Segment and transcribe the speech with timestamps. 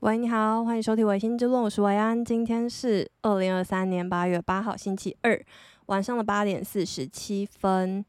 [0.00, 2.24] 喂，你好，欢迎收听《薇心之论》，我是维安。
[2.24, 5.38] 今天是二零二三年八月八号，星期二
[5.86, 8.02] 晚上的八点四十七分。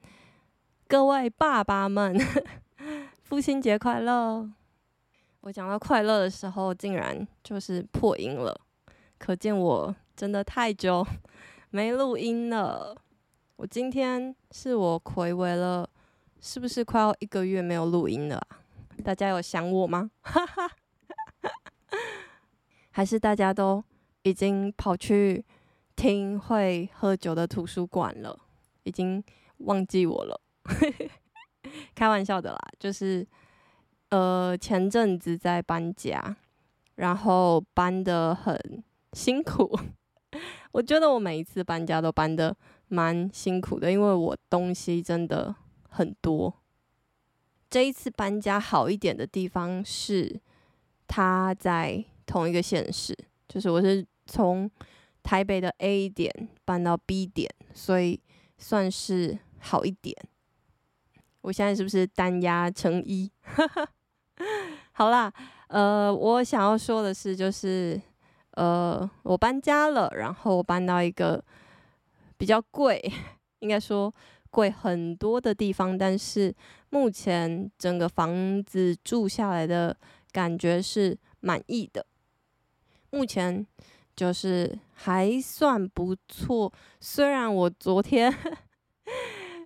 [0.87, 2.17] 各位爸爸们，
[3.23, 4.49] 父亲节快乐！
[5.41, 8.57] 我讲到快乐的时候，竟然就是破音了，
[9.17, 11.05] 可见我真的太久
[11.71, 12.95] 没录音了。
[13.57, 15.89] 我今天是我睽违了，
[16.39, 18.41] 是不是快要一个月没有录音了？
[19.03, 20.09] 大家有想我吗？
[20.21, 20.71] 哈哈。
[22.91, 23.83] 还是大家都
[24.23, 25.43] 已经跑去
[25.95, 28.37] 听会喝酒的图书馆了，
[28.83, 29.23] 已经
[29.57, 30.41] 忘记我了。
[31.95, 33.25] 开玩笑的啦，就是
[34.09, 36.35] 呃前阵子在搬家，
[36.95, 39.79] 然后搬得很辛苦。
[40.73, 42.55] 我觉得我每一次搬家都搬得
[42.87, 45.55] 蛮辛苦的，因为我东西真的
[45.89, 46.53] 很多。
[47.69, 50.41] 这一次搬家好一点的地方是，
[51.07, 52.03] 他在。
[52.25, 53.17] 同一个县市，
[53.47, 54.69] 就是我是从
[55.23, 58.19] 台北的 A 点搬到 B 点，所以
[58.57, 60.15] 算是好一点。
[61.41, 63.31] 我现在是不是单压成一？
[64.93, 65.31] 好啦，
[65.67, 67.99] 呃，我想要说的是，就是
[68.51, 71.43] 呃，我搬家了，然后我搬到一个
[72.37, 73.01] 比较贵，
[73.59, 74.13] 应该说
[74.49, 76.53] 贵很多的地方，但是
[76.89, 79.95] 目前整个房子住下来的
[80.31, 82.05] 感觉是满意的。
[83.11, 83.65] 目前
[84.15, 88.33] 就是还算不错，虽然我昨天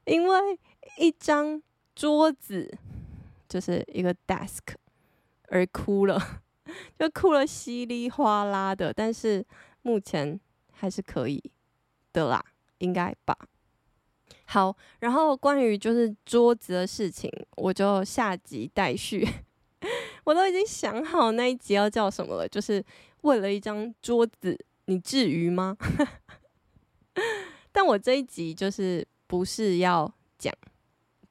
[0.06, 0.60] 因为
[0.98, 1.62] 一张
[1.96, 2.78] 桌子，
[3.48, 4.60] 就是一个 desk
[5.50, 6.42] 而哭了，
[6.98, 9.46] 就哭了稀里哗啦的，但是
[9.82, 10.40] 目前
[10.72, 11.44] 还是可以
[12.12, 12.44] 的啦，
[12.80, 13.38] 应该吧。
[14.46, 19.28] 好，然后关于就是桌子的事情，我就下集待续。
[20.26, 22.84] 我都已经想好那一集要叫什么了，就是。
[23.22, 25.76] 为了一张桌子，你至于吗？
[27.74, 30.54] 但我这一集就是不是要讲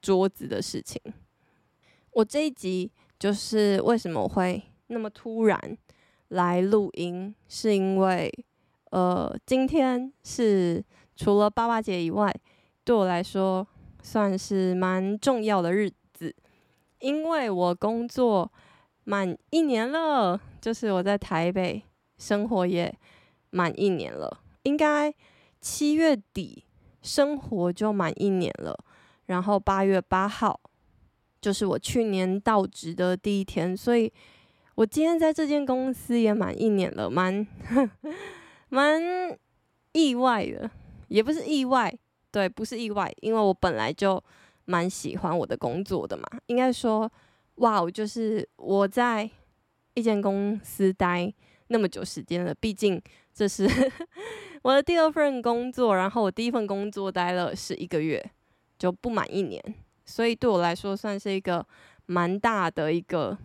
[0.02, 1.00] 桌子的事情。
[2.10, 5.78] 我这一集就是为什么我会那么突然
[6.30, 8.28] 来录音，是因为
[8.90, 12.34] 呃，今天是除了爸爸节以外，
[12.82, 13.64] 对我来说
[14.02, 16.34] 算是蛮重要的日子，
[16.98, 18.50] 因为我工作
[19.04, 20.40] 满一年了。
[20.60, 21.82] 就是我在台北
[22.18, 22.92] 生活也
[23.50, 25.14] 满一年了，应该
[25.60, 26.64] 七月底
[27.02, 28.76] 生活就满一年了。
[29.26, 30.58] 然后八月八号
[31.40, 34.10] 就是我去年到职的第一天，所以
[34.74, 37.46] 我今天在这间公司也满一年了，蛮
[38.70, 39.02] 蛮
[39.92, 40.70] 意外的，
[41.08, 41.94] 也不是意外，
[42.30, 44.22] 对，不是意外，因为我本来就
[44.64, 46.24] 蛮喜欢我的工作的嘛。
[46.46, 47.10] 应该说，
[47.56, 49.30] 哇哦，就是我在。
[49.96, 51.32] 一间公司待
[51.68, 53.00] 那么久时间了，毕竟
[53.32, 53.64] 这是
[54.62, 58.20] 我的第二份工作，然后我第一份工作待了是一个月，
[58.76, 59.62] 就不满一年，
[60.04, 61.64] 所以对我来说算是一个
[62.06, 63.38] 蛮大的一个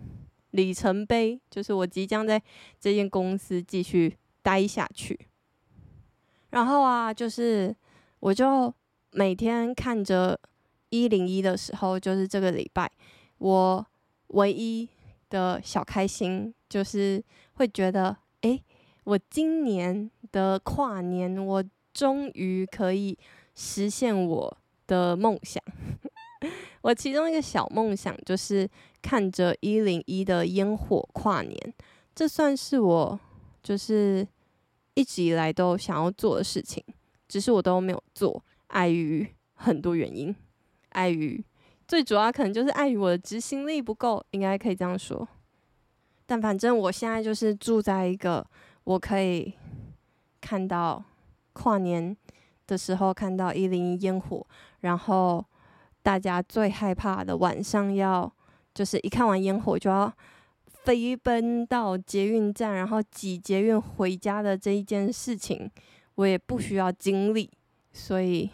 [0.50, 2.42] 里程碑，就是我即将在
[2.80, 5.28] 这间公司继续待下去。
[6.50, 7.76] 然后啊，就是
[8.22, 8.74] 我就
[9.12, 10.36] 每天看着
[10.90, 12.92] 一零一的时候，就是这个礼拜
[13.38, 13.86] 我
[14.30, 14.90] 唯一。
[15.30, 17.24] 的小开心就是
[17.54, 18.64] 会觉得，诶，
[19.04, 21.64] 我今年的跨年，我
[21.94, 23.16] 终于可以
[23.54, 24.58] 实现我
[24.88, 25.64] 的梦想。
[26.82, 28.68] 我其中一个小梦想就是
[29.04, 31.74] 看着一零一的烟火跨年，
[32.16, 33.20] 这算是我
[33.62, 34.28] 就是
[34.96, 36.84] 一直以来都想要做的事情，
[37.28, 40.36] 只是我都没有做，碍于很多原因，
[40.90, 41.46] 碍于。
[41.90, 45.28] 最主要可能就是碍于我的执行力不够，应该可以这样说。
[46.28, 48.46] 但反正我现在就是住在一个
[48.84, 49.52] 我可以
[50.40, 51.04] 看到
[51.54, 52.16] 跨年
[52.68, 54.46] 的时候看到一零一烟火，
[54.82, 55.44] 然后
[56.04, 58.32] 大家最害怕的晚上要
[58.76, 60.14] 就是一看完烟火就要
[60.68, 65.68] 飞奔到捷运站，然后挤捷运回家的这一件事情，
[66.14, 67.50] 我也不需要经历，
[67.92, 68.50] 所以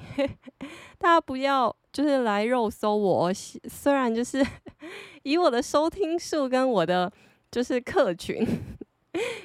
[0.98, 1.76] 大家不要。
[1.96, 3.32] 就是来肉搜我，
[3.70, 4.46] 虽然就是
[5.24, 7.10] 以我的收听数跟我的
[7.50, 8.46] 就是客群，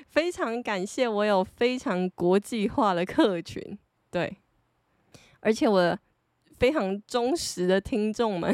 [0.09, 3.79] 非常感谢我有非常国际化的客群，
[4.11, 4.37] 对，
[5.39, 5.97] 而且我
[6.59, 8.53] 非常忠实的听众们，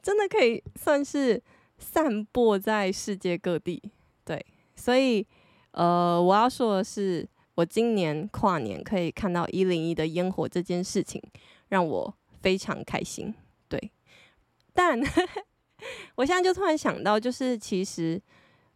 [0.00, 1.42] 真的可以算是
[1.78, 3.82] 散播在世界各地，
[4.24, 4.46] 对，
[4.76, 5.26] 所以
[5.72, 11.22] 呃，我要说的是，我今年跨年可以看到一零一的烟火这件事情，
[11.68, 12.14] 让我。
[12.42, 13.32] 非常开心，
[13.68, 13.92] 对，
[14.72, 15.00] 但
[16.16, 18.20] 我现在就突然想到，就是其实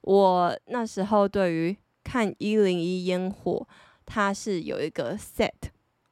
[0.02, 3.66] 我那时候对于看一零一烟火，
[4.04, 5.50] 它是有一个 set，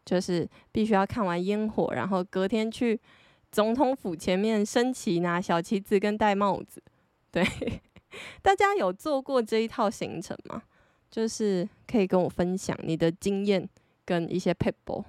[0.05, 3.01] 就是必须要看完烟火，然后隔天去
[3.53, 6.83] 总统府前面升旗，拿小旗子跟戴帽子。
[7.31, 7.47] 对，
[8.43, 10.65] 大家有做过这一套行程吗？
[11.15, 13.69] 就是可以跟我分享你的经验
[14.05, 15.05] 跟一些撇步。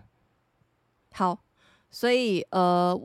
[1.14, 1.36] 好，
[1.90, 2.96] 所以呃，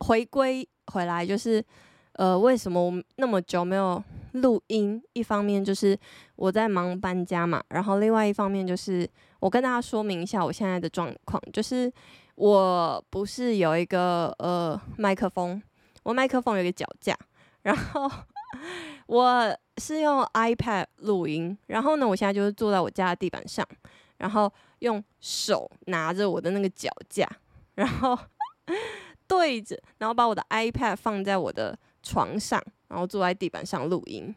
[0.00, 1.64] 回归回来就是
[2.12, 5.02] 呃，为什么我那么久没有录音？
[5.14, 5.98] 一方面就是
[6.36, 9.08] 我在忙搬家嘛，然后另外一方面就是
[9.38, 11.90] 我跟大家说明一下我现在的状况，就是
[12.34, 15.62] 我不是有一个呃麦克风，
[16.02, 17.16] 我麦克风有一个脚架，
[17.62, 18.06] 然后。
[19.06, 23.66] 我是用 iPad 录音，然后呢，我现在就是坐在我家的地板上，
[24.18, 27.26] 然后用手拿着我的那个脚架，
[27.74, 28.16] 然后
[29.26, 34.34] 对着，然后把我的 iPad 放在我的床上，然后坐在地板上录音。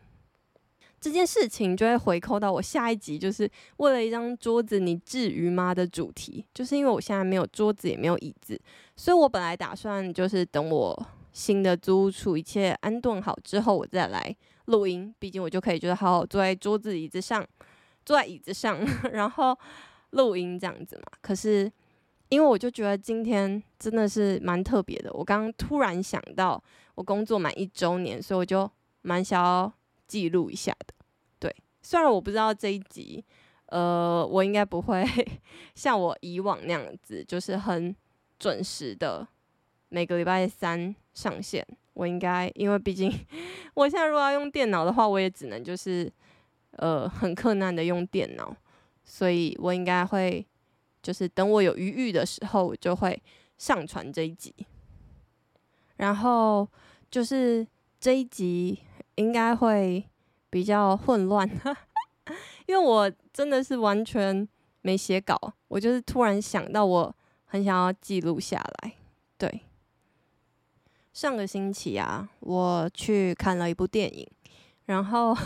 [1.02, 8.58] 这件事情就会回扣到我下一集，就是为了一张桌子，你至于吗的主题，就是因为我现在没有桌子，也没有椅子，
[8.96, 11.08] 所以我本来打算就是等我。
[11.34, 14.34] 新的租处一切安顿好之后，我再来
[14.66, 15.14] 录音。
[15.20, 17.46] 毕竟我就可以就是好好坐在桌子椅子上，
[18.06, 18.80] 坐在椅子上，
[19.12, 19.58] 然后
[20.12, 21.04] 录音这样子嘛。
[21.22, 21.70] 可是
[22.30, 26.64] 因为我就觉得今天真的是蛮特别的，我刚刚突然想到
[26.96, 28.70] 我工作满一周年，所以我就
[29.02, 29.72] 蛮想要
[30.08, 30.94] 记录一下的。
[31.40, 33.26] 对，虽然我不知道这一集，
[33.68, 35.04] 呃，我应该不会
[35.74, 37.96] 像我以往那样子，就是很
[38.38, 39.28] 准时的。
[39.90, 43.12] 每个礼拜三上线，我应该，因为毕竟
[43.76, 46.12] 我现在如果要用电脑的话，我也只能就是
[46.72, 48.56] 呃很困难的用电脑，
[49.04, 50.46] 所以我应该会
[51.02, 53.22] 就是等我有余裕的时候，我就会
[53.58, 54.54] 上传这一集。
[55.98, 56.68] 然后
[57.12, 57.66] 就是
[58.00, 58.80] 这一集
[59.16, 60.04] 应该会
[60.50, 61.48] 比较混乱，
[62.66, 64.48] 因为我真的是完全
[64.82, 65.38] 没写稿，
[65.68, 67.16] 我就是突然想到我
[67.46, 68.94] 很想要记录下来，
[69.38, 69.62] 对。
[71.14, 74.28] 上个星期啊，我去看了一部电影，
[74.86, 75.38] 然后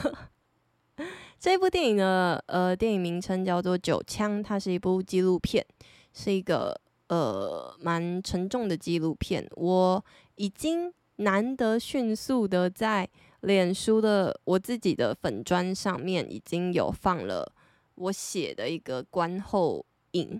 [1.37, 5.65] 这部电影的呃电影名称叫做《九枪》，它是一部纪录片，
[6.13, 6.79] 是一个
[7.09, 9.45] 呃蛮沉重的纪录片。
[9.55, 10.03] 我
[10.35, 13.07] 已经难得迅速的在
[13.41, 17.53] 脸书的我自己的粉砖上面已经有放了
[17.95, 20.39] 我写的一个观后影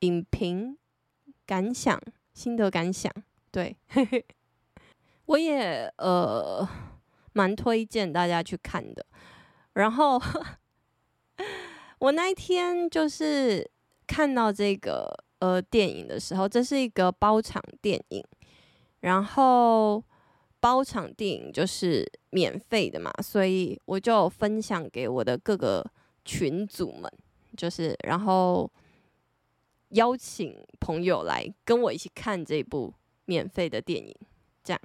[0.00, 0.78] 影评
[1.44, 2.00] 感想
[2.32, 3.12] 心得感想。
[3.50, 3.76] 对，
[5.26, 6.68] 我也呃
[7.32, 9.04] 蛮推荐大家去看的。
[9.74, 10.20] 然后
[11.98, 13.68] 我那一天就是
[14.06, 18.24] 看到这个呃电影的时候，这是一个包场电影，
[19.00, 20.02] 然后
[20.60, 25.84] 包场电影就是免费的嘛，所以我就分享给我的各个
[26.24, 27.10] 群组们，
[27.56, 28.70] 就是然后
[29.90, 32.92] 邀请朋友来跟我一起看这部。
[33.28, 34.16] 免费的电影，
[34.64, 34.80] 这样，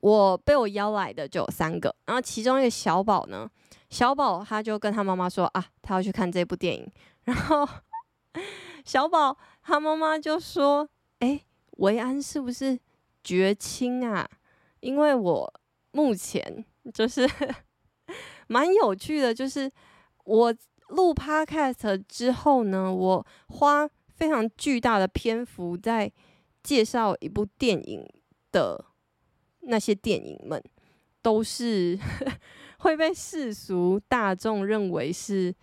[0.00, 3.48] 我被我邀来的就有三个，然后其中一个小宝呢，
[3.90, 6.90] 小宝他就跟他妈妈说啊，他要去看这部电影，
[7.24, 7.68] 然后
[8.86, 10.88] 小宝他妈妈就说，
[11.18, 11.42] 哎，
[11.72, 12.78] 维安是不是
[13.22, 14.26] 绝亲啊？
[14.80, 15.54] 因为我
[15.90, 17.28] 目前就是
[18.48, 19.70] 蛮有趣的，就是
[20.24, 20.54] 我
[20.88, 26.10] 录 Podcast 之后呢，我花非常巨大的篇幅在。
[26.62, 28.06] 介绍一部电影
[28.50, 28.84] 的
[29.60, 30.62] 那些电影们，
[31.20, 31.98] 都是
[32.78, 35.54] 会被世俗大众认为是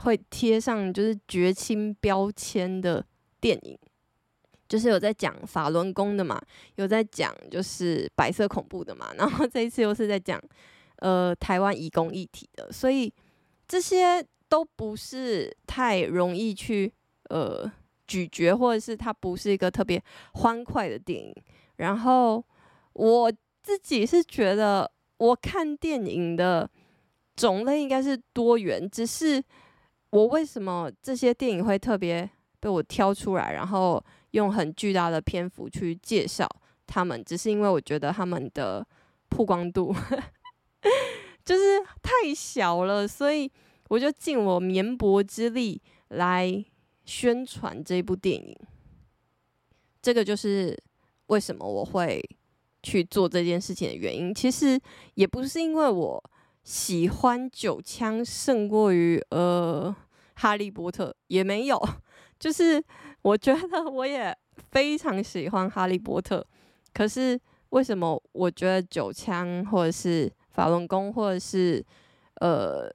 [0.00, 3.04] 会贴上就是绝亲标签的
[3.40, 3.78] 电影，
[4.68, 6.40] 就是有在讲法轮功的嘛，
[6.76, 10.40] 有在讲就是白色恐怖的嘛， 然后这一次又是在讲
[10.98, 13.12] 呃台湾移工议题的，所以
[13.66, 16.92] 这些都不是太容易去
[17.30, 17.70] 呃。
[18.06, 20.02] 咀嚼，或者是它不是一个特别
[20.34, 21.34] 欢快的电影。
[21.76, 22.42] 然后
[22.92, 23.32] 我
[23.62, 26.70] 自己是觉得，我看电影的
[27.34, 28.88] 种类应该是多元。
[28.88, 29.42] 只是
[30.10, 32.28] 我为什么这些电影会特别
[32.60, 36.48] 被我挑出来，然后用很巨大的篇幅去介绍
[36.86, 38.86] 他们，只是因为我觉得他们的
[39.28, 39.94] 曝光度
[41.44, 43.50] 就是太小了，所以
[43.88, 46.64] 我就尽我绵薄之力来。
[47.06, 48.54] 宣传这部电影，
[50.02, 50.76] 这个就是
[51.28, 52.22] 为什么我会
[52.82, 54.34] 去做这件事情的原因。
[54.34, 54.78] 其实
[55.14, 56.22] 也不是因为我
[56.64, 59.94] 喜欢九枪胜过于呃
[60.34, 61.80] 哈利波特，也没有，
[62.38, 62.82] 就是
[63.22, 64.36] 我觉得我也
[64.70, 66.44] 非常喜欢哈利波特。
[66.92, 71.84] 可是为什么我觉得九枪或者是法轮功或者是
[72.40, 72.90] 呃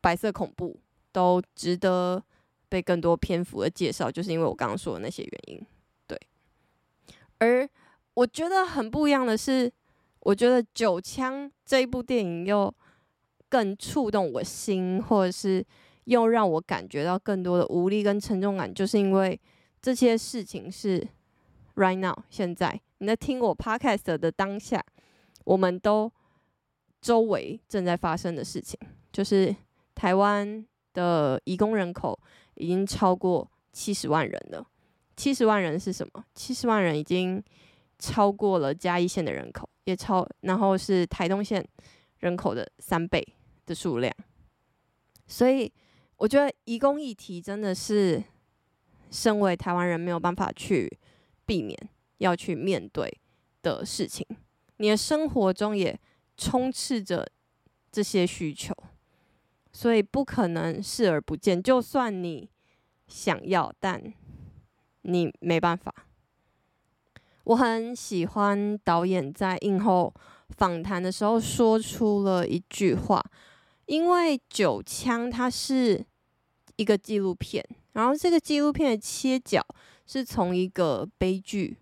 [0.00, 0.78] 白色恐怖，
[1.12, 2.22] 都值得
[2.70, 5.66] 被更多篇幅的介绍，就是因为我刚刚说的那些原因。
[6.06, 6.18] 对，
[7.38, 7.68] 而
[8.14, 9.70] 我觉得很不一样的是，
[10.20, 12.72] 我觉得《九枪》这一部电影又
[13.48, 15.62] 更触动我心，或者是
[16.04, 19.38] 又让我感觉到更多的无力跟沉重感，就是因为
[19.82, 21.06] 这些事情是
[21.74, 24.84] right now 现在你在听我 podcast 的当下，
[25.44, 26.10] 我们都
[27.00, 28.78] 周围正在发生的事情，
[29.12, 29.54] 就是
[29.94, 32.18] 台湾的移工人口
[32.60, 34.66] 已经超过七十万人了。
[35.16, 36.24] 七十万人是什么？
[36.34, 37.42] 七十万人已经。
[38.02, 41.62] 超过了嘉义县的人口，也超，然后是台东县
[42.20, 43.22] 人口的三倍
[43.66, 44.10] 的数量，
[45.26, 45.70] 所以
[46.16, 48.24] 我觉得移工议题真的是
[49.10, 50.90] 身为台湾人没有办法去
[51.44, 51.78] 避免
[52.16, 53.20] 要去面对
[53.60, 54.26] 的事情。
[54.78, 56.00] 你的生活中也
[56.38, 57.30] 充斥着
[57.92, 58.74] 这些需求，
[59.72, 61.62] 所以不可能视而不见。
[61.62, 62.48] 就算你
[63.06, 64.12] 想要，但
[65.02, 65.92] 你没办法。
[67.44, 70.14] 我很喜欢导演在映后
[70.50, 73.24] 访谈的时候说出了一句话，
[73.86, 76.04] 因为《九枪》它是
[76.76, 79.64] 一个纪录片，然后这个纪录片的切角
[80.06, 81.78] 是从一个悲剧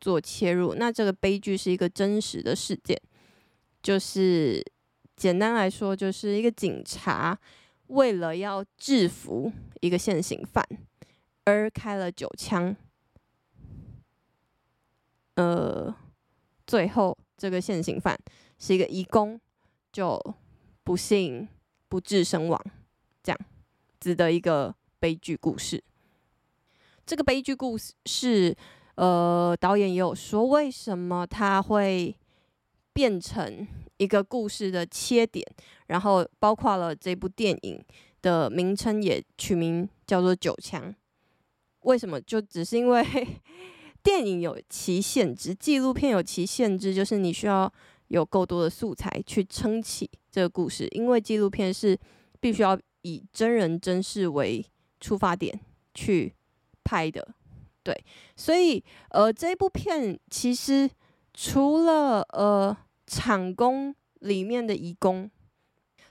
[0.00, 3.00] 做切入，那这个悲剧是一个真实的事件，
[3.82, 4.64] 就是
[5.16, 7.38] 简单来说，就是一个警察
[7.88, 10.66] 为了要制服一个现行犯
[11.44, 12.74] 而开了九枪。
[15.36, 15.94] 呃，
[16.66, 18.18] 最后这个现行犯
[18.58, 19.40] 是一个移工，
[19.92, 20.20] 就
[20.82, 21.48] 不幸
[21.88, 22.60] 不治身亡，
[23.22, 23.40] 这样
[24.00, 25.82] 子的一个悲剧故事。
[27.06, 28.56] 这个悲剧故事是，
[28.94, 32.16] 呃，导演也有说，为什么他会
[32.92, 33.66] 变成
[34.04, 35.44] 一个故事的切点，
[35.86, 37.82] 然后包括了这部电影
[38.22, 40.90] 的名称也取名叫做《九枪》，
[41.80, 42.20] 为什么？
[42.20, 43.04] 就只是因为。
[44.04, 47.72] 电影有其限制，纪录片有其限制，就是你需要
[48.08, 51.98] 有够多的素材去撑起这个故事，因为纪录片是
[52.38, 54.62] 必须要以真人真事为
[55.00, 55.58] 出发点
[55.94, 56.34] 去
[56.84, 57.26] 拍的，
[57.82, 57.98] 对，
[58.36, 60.90] 所以呃，这部片其实
[61.32, 65.30] 除了呃厂工里面的移工，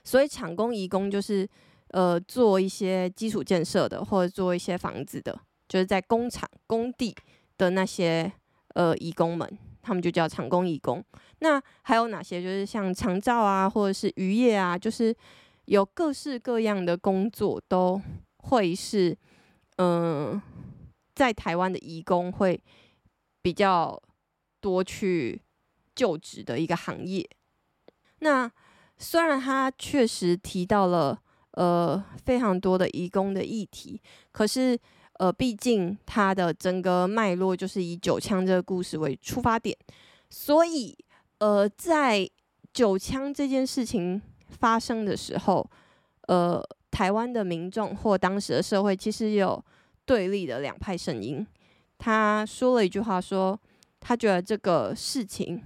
[0.02, 1.48] 所以厂工移工就是
[1.88, 7.14] 呃做一些基础建设的，或者做一些房子的，就是在工厂工地。
[7.56, 8.32] 的那些
[8.74, 9.48] 呃移工们，
[9.80, 11.00] 他们就叫厂工移工。
[11.38, 12.42] 那还有哪些？
[12.42, 15.14] 就是像长照啊，或者是渔业啊，就是
[15.66, 18.02] 有各式各样的工作，都
[18.38, 19.16] 会是
[19.76, 20.42] 嗯、
[21.14, 22.60] 在台湾的移工会
[23.40, 24.02] 比较
[24.60, 25.40] 多去
[25.94, 27.28] 就职的一个行业。
[28.18, 28.50] 那
[28.98, 31.18] 虽然他确实提到了
[31.52, 34.00] 呃非常多的移工的议题，
[34.32, 34.78] 可是。
[35.20, 39.74] 呃，毕竟他的整个脉络就是以九枪这个故事为出发点，
[40.28, 40.92] 所以
[41.38, 42.28] 呃，在
[42.72, 45.70] 九枪这件事情发生的时候，
[46.22, 46.60] 呃，
[46.90, 49.64] 台湾的民众或当时的社会其实有
[50.04, 51.46] 对立的两派声音。
[51.96, 53.56] 他说了一句话，说
[54.00, 55.62] 他觉得这个事情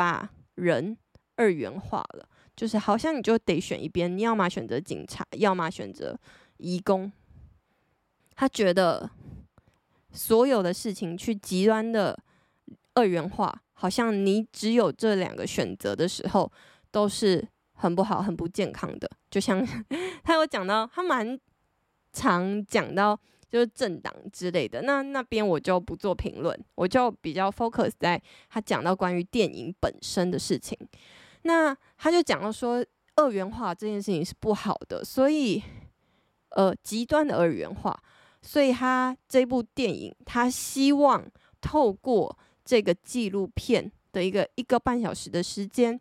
[0.00, 0.96] 把人
[1.36, 2.26] 二元化了，
[2.56, 6.18] 就是好像你就得选一边，你要么选择警察，要么选择
[6.56, 7.12] 移工。
[8.34, 9.10] 他觉得
[10.10, 12.18] 所有的事情去极端的
[12.94, 16.50] 二元化，好像你只有这两个选择的时候，
[16.90, 19.10] 都是很不好、很不健康的。
[19.30, 19.62] 就像
[20.24, 21.38] 他有讲到，他蛮
[22.14, 24.82] 常讲到就是政党之类的。
[24.82, 30.78] 那那边我就不做评论，我就比较 focus 在他讲到关于电影本身的事情。
[31.42, 32.84] 那他就讲到说，
[33.16, 35.62] 二元化这件事情是不好的，所以
[36.50, 38.02] 呃，极端的二元化。
[38.42, 41.30] 所以他这部电影，他希望
[41.60, 46.00] 透过这个纪录片的一个一个半小时的时间，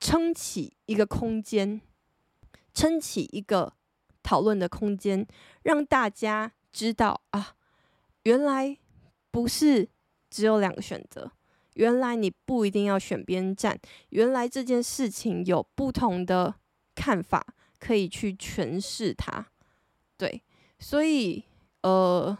[0.00, 1.78] 撑起一个空间，
[2.72, 3.70] 撑起一个
[4.22, 5.26] 讨论的空间，
[5.64, 7.54] 让大家知道啊，
[8.24, 8.76] 原来
[9.30, 9.88] 不是
[10.28, 11.32] 只有两个选择，
[11.74, 13.78] 原来你不一定要选边站，
[14.10, 16.54] 原来这件事情有不同的
[16.94, 17.46] 看法
[17.78, 19.46] 可以去诠释它，
[20.18, 20.42] 对，
[20.78, 21.44] 所以。
[21.82, 22.36] 呃，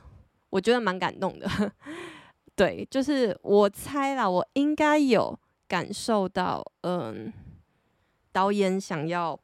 [0.50, 1.48] 我觉得蛮感动的，
[2.56, 5.38] 对，就是我猜啦，我应该有
[5.68, 7.32] 感受到，嗯，
[8.32, 9.38] 导演想要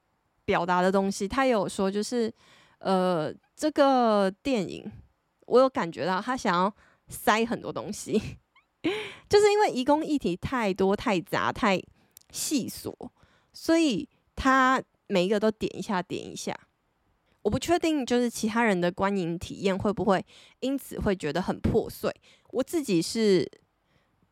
[0.44, 1.28] 表达的东西。
[1.28, 2.32] 他有说，就是
[2.78, 3.32] 呃，
[3.62, 4.90] 这个电影
[5.46, 6.74] 我有感觉到他想要
[7.06, 8.20] 塞很多东西，
[9.30, 11.80] 就是因为移工议题太多、太杂、太
[12.32, 12.92] 细琐，
[13.52, 16.52] 所以他每一个都点一下，点一下。
[17.42, 20.26] 我不确定，就是其他人的观影体验会不会
[20.58, 22.12] 因此会觉得很破碎。
[22.48, 23.48] 我自己是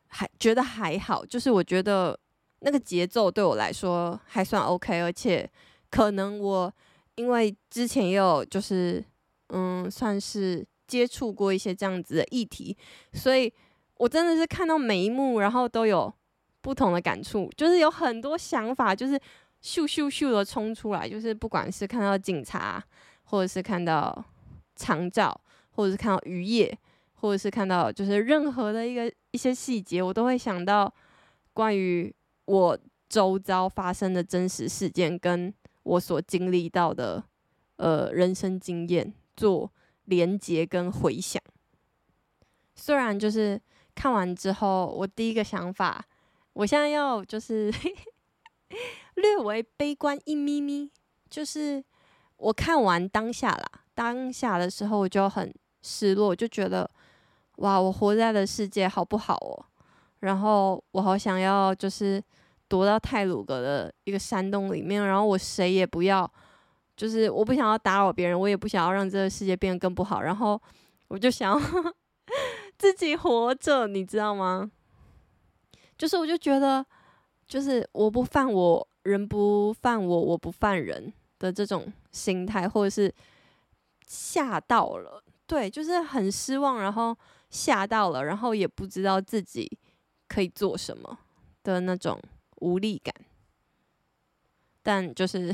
[0.09, 2.19] 还觉得还好，就是我觉得
[2.63, 5.49] 那个节奏对我来说还算 OK，而且
[5.89, 6.75] 可能我
[7.15, 9.05] 因为之前也有就是
[9.53, 12.77] 嗯，算是接触过一些这样子的议题，
[13.13, 13.53] 所以
[13.97, 16.13] 我真的是看到每一幕，然后都有
[16.61, 19.21] 不同的感触，就是有很多想法，就是。
[19.63, 22.83] 咻咻咻的冲出来，就是不管是看到警察，
[23.25, 24.25] 或者是看到
[24.75, 25.39] 长照，
[25.73, 26.75] 或者是看到渔业，
[27.13, 30.91] 或者是看到就是任何的一个一些细节，我都会想到
[31.53, 32.11] 关于
[32.47, 35.53] 我周遭发生的真实事件，跟
[35.83, 37.23] 我所经历到的
[37.77, 39.73] 呃人生经验做
[40.05, 41.43] 连接跟回想。
[42.75, 43.61] 虽然就是
[43.95, 46.05] 看完之后，我第一个想法，
[46.53, 47.73] 我现在要就是。
[49.17, 50.93] 略微悲观一咪咪，
[51.29, 51.85] 就是
[52.37, 56.89] 我看完当下啦，当下的时候我就很失落，就觉得
[57.57, 59.67] 哇，我活在的世界好不好哦？
[60.21, 62.23] 然后我好想要就是
[62.69, 66.33] 躲到泰鲁阁的一个山洞里面，然后我谁也不要，
[67.01, 70.61] 就是我不想要打扰别人，我也不想要让这个世界变得更不好，然后
[71.09, 71.95] 我就想要
[72.77, 74.71] 自己活着，你知道吗？
[75.97, 76.85] 就是我就觉得，
[77.49, 78.87] 就是我不犯我。
[79.05, 83.11] 人不犯我，我不犯人的这种心态，或者是
[84.07, 87.17] 吓到了，对，就是很失望，然后
[87.49, 89.67] 吓到了，然后也不知道自己
[90.29, 91.19] 可以做什么
[91.63, 92.21] 的那种
[92.57, 93.15] 无力感。
[94.83, 95.51] 但就是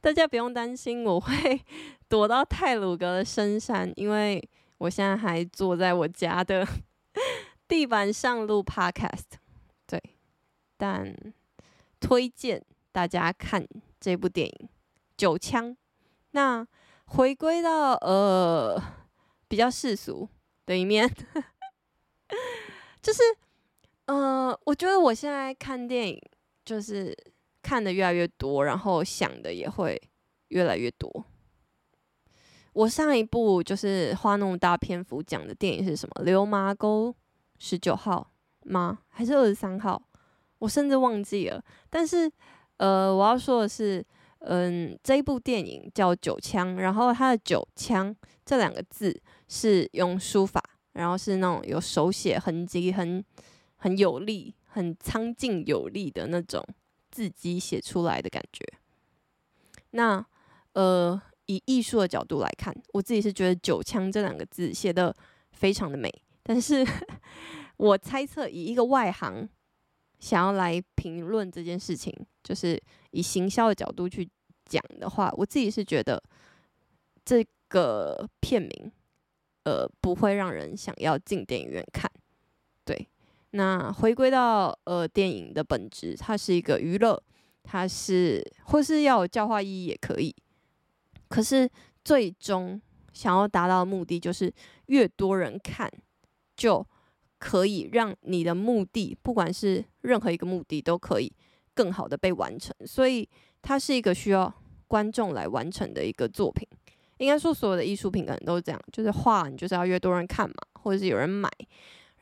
[0.00, 1.60] 大家不用担心，我会
[2.08, 4.42] 躲到泰鲁格的深山，因为
[4.78, 6.66] 我现在还坐在我家的
[7.68, 9.38] 地板上录 Podcast，
[9.86, 10.00] 对，
[10.76, 11.14] 但。
[12.00, 13.66] 推荐大家看
[13.98, 14.68] 这部电影
[15.16, 15.70] 《九枪》。
[16.32, 16.66] 那
[17.06, 18.78] 回归到呃
[19.48, 20.28] 比较世俗
[20.66, 21.10] 的一面，
[23.00, 23.22] 就是
[24.04, 26.20] 呃，我觉得我现在看电影
[26.62, 27.16] 就是
[27.64, 29.98] 看的越来越多，然后想的也会
[30.48, 31.24] 越来越多。
[32.74, 36.22] 我上一部就是花那么大篇幅讲的电影是什么？
[36.24, 37.14] 《流麻沟
[37.58, 38.30] 十九号》
[38.70, 38.98] 吗？
[39.08, 40.02] 还是二十三号？
[40.58, 42.30] 我甚至忘记了，但是，
[42.76, 44.04] 呃，我要说的是，
[44.40, 53.24] 嗯，这一部电影叫《九枪》，然后它的“九枪”这两个字是用书法，然后是那种有手写痕迹，很
[53.76, 56.66] 很有力、很苍劲有力的那种
[57.14, 58.64] 字迹写出来的感觉。
[59.90, 60.26] 那，
[60.72, 65.14] 呃，以艺术的角度来看，我自己是觉得“九枪”这两个字写的
[65.52, 66.10] 非常的美，
[66.42, 66.84] 但是
[67.78, 69.48] 我猜测以一个外行。
[70.20, 72.10] 想要来评论这件事情，
[72.42, 74.26] 就是以行销的角度去
[74.64, 76.22] 讲的话，我自己是觉得
[77.26, 78.90] 这个片名，
[79.64, 82.10] 呃，不会让人想要进电影院看。
[82.86, 83.06] 对，
[83.54, 87.22] 那回归到呃电影的本质，它是一个娱乐，
[87.62, 90.34] 它是或是要有教化意义也可以。
[91.28, 91.68] 可是
[92.04, 92.80] 最终
[93.12, 94.52] 想要达到的目的，就是
[94.86, 95.90] 越多人看
[96.56, 96.86] 就。
[97.36, 101.30] 可以让你的目的，不管是任何一个目的，都可以
[101.74, 102.74] 更好的被完成。
[102.86, 103.28] 所以
[103.60, 104.50] 它是一个需要
[104.88, 106.66] 观众来完成的一个作品。
[107.18, 111.50] 应该说，所有的艺术品可能都是这样，就是画你就是要越多人看嘛，或者是有人买。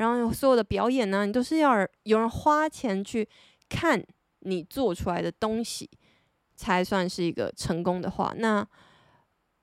[0.03, 3.29] 然后所有的表演呢，你都是要有人花钱去
[3.69, 4.05] 看
[4.41, 5.89] 你做出来的东西，
[6.57, 8.35] 才算是一个成功的话。
[8.37, 8.67] 那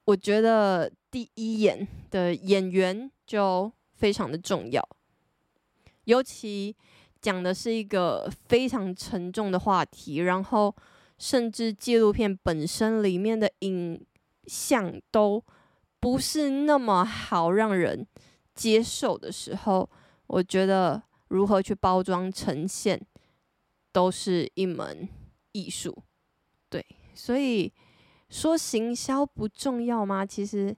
[0.05, 4.81] 我觉得第一眼的演员就非常的重要。
[6.05, 6.75] 尤其
[7.21, 10.73] 讲的是一个非常沉重的话题，然后
[11.17, 14.03] 甚至纪录片本身里面的影
[14.47, 15.43] 像都
[15.99, 18.07] 不是那么好让人
[18.55, 19.87] 接受的时候，
[20.29, 22.99] 我觉得如何去包装呈现
[23.91, 25.07] 都是一门
[25.51, 25.95] 艺术。
[26.69, 27.71] 对，所以
[28.29, 30.25] 说行销不重要吗？
[30.25, 30.75] 其实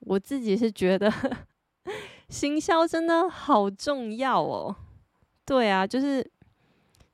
[0.00, 1.10] 我自己是觉得。
[2.28, 4.76] 行销真的好重要哦，
[5.46, 6.30] 对啊，就是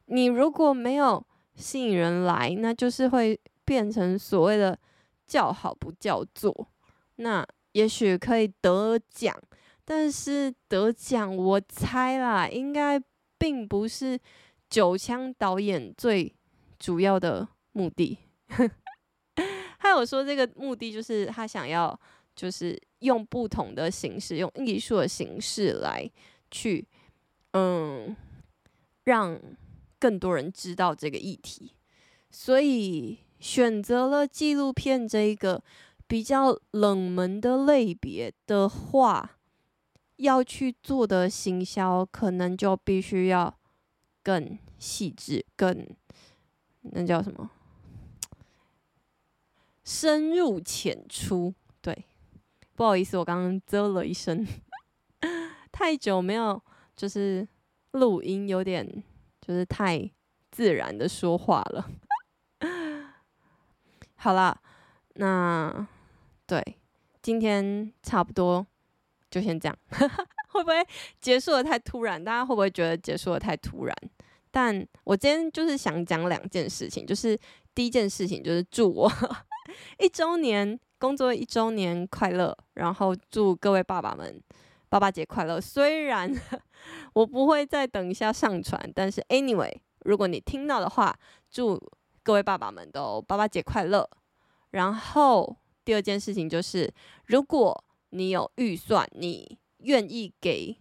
[0.07, 4.77] 你如果没有吸引人来，那就是会变成所谓的
[5.25, 6.69] 叫好不叫座。
[7.17, 9.33] 那也许可以得奖，
[9.85, 13.01] 但是得奖，我猜啦，应该
[13.39, 14.19] 并不是
[14.69, 16.35] 九枪导演最
[16.79, 18.19] 主要的目的。
[19.79, 21.99] 他有说这个目的就是他想要。
[22.37, 26.11] 就是用不同的形式，用艺术的形式来
[26.51, 26.85] 去，
[27.53, 28.17] 嗯，
[29.05, 29.41] 让
[30.01, 31.77] 更多人知道这个议题。
[32.33, 35.63] 所以选择了纪录片这一个
[36.09, 39.39] 比较冷门的类别的话，
[40.17, 43.59] 要去做的行销，可能就必须要
[44.23, 45.87] 更细致、更
[46.83, 47.51] 那叫什么？
[49.83, 51.55] 深入浅出。
[51.81, 52.07] 对，
[52.75, 54.47] 不好意思，我刚刚啧了一声，
[55.71, 56.63] 太久没有
[56.97, 57.47] 就是
[57.93, 58.87] 录音，有点
[59.41, 60.11] 就是太
[60.51, 61.91] 自然的说话了。
[64.17, 64.59] 好啦，
[65.17, 65.87] 那
[66.47, 66.79] 对，
[67.21, 68.67] 今天差不多
[69.35, 69.77] 就先这样。
[70.53, 70.87] 会不会
[71.21, 72.23] 结束的太突然？
[72.23, 73.97] 大家会不会觉得结束的太突然？
[74.53, 77.37] 但我今天就是想讲两件事情，就是
[77.75, 79.11] 第一件事情就是祝我
[79.99, 84.41] 一周年工作一周年快乐，然后祝各位爸爸们
[84.89, 85.61] 爸爸节快乐。
[85.61, 86.33] 虽然
[87.15, 89.73] 我不会再等一下上传，但是 anyway，
[90.05, 91.19] 如果你听到的话，
[91.51, 91.81] 祝。
[92.27, 94.09] 各位爸爸们都爸爸节快乐！
[94.71, 96.91] 然后第二件事情就是，
[97.27, 97.85] 如果
[98.17, 100.79] 你有预算，你愿意给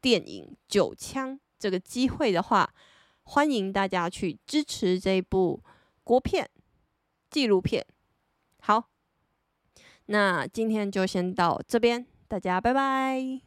[0.00, 2.72] 电影《九枪》这个机会的话，
[3.24, 5.60] 欢迎大家去支持这部
[6.04, 6.48] 国片
[7.28, 7.84] 纪录片。
[8.60, 8.90] 好，
[10.06, 13.45] 那今天就先到这边，大家拜拜。